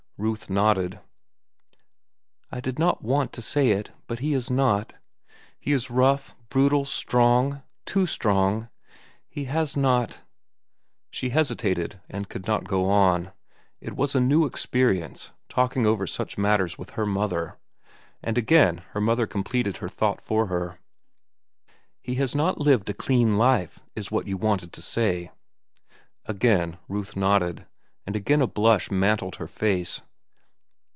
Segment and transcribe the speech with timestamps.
[0.17, 0.99] Ruth nodded.
[2.51, 4.93] "I did not want to say it, but he is not.
[5.59, 8.69] He is rough, brutal, strong—too strong.
[9.27, 10.21] He has not—"
[11.09, 13.31] She hesitated and could not go on.
[13.79, 17.57] It was a new experience, talking over such matters with her mother.
[18.21, 20.77] And again her mother completed her thought for her.
[21.99, 25.31] "He has not lived a clean life, is what you wanted to say."
[26.27, 27.65] Again Ruth nodded,
[28.05, 30.01] and again a blush mantled her face.